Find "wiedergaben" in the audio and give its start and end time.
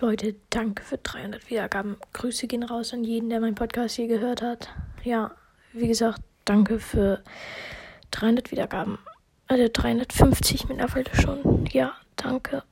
1.50-1.96, 8.50-8.98